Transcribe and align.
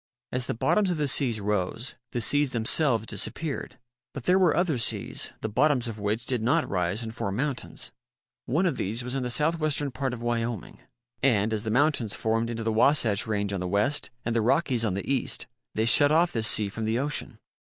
As 0.31 0.47
the 0.47 0.55
bottoms 0.55 0.89
of 0.89 0.97
the 0.97 1.07
seas 1.07 1.39
rose, 1.39 1.93
the 2.11 2.21
seas 2.21 2.53
themselves 2.53 3.05
disappeared. 3.05 3.77
But 4.15 4.23
there 4.23 4.39
were 4.39 4.57
other 4.57 4.79
seas, 4.79 5.31
the 5.41 5.47
bottoms 5.47 5.87
of 5.87 5.99
which 5.99 6.25
did 6.25 6.41
not 6.41 6.67
rise 6.67 7.03
and 7.03 7.13
form 7.13 7.35
mountains. 7.35 7.91
One 8.47 8.65
of 8.65 8.77
these 8.77 9.03
was 9.03 9.13
in 9.13 9.21
the 9.21 9.29
southwestern 9.29 9.91
part 9.91 10.15
of 10.15 10.23
Wyoming 10.23 10.79
and, 11.21 11.53
as 11.53 11.65
the 11.65 11.69
mountains 11.69 12.15
formed 12.15 12.49
into 12.49 12.63
the 12.63 12.73
Wasatch 12.73 13.27
range 13.27 13.53
on 13.53 13.59
the 13.59 13.67
west 13.67 14.09
and 14.25 14.35
the 14.35 14.41
Rockies 14.41 14.83
on 14.83 14.95
the 14.95 15.07
east, 15.07 15.45
they 15.75 15.85
shut 15.85 16.11
off 16.11 16.31
this 16.31 16.47
sea 16.47 16.67
from 16.67 16.85
the 16.85 16.97
ocean. 16.97 17.37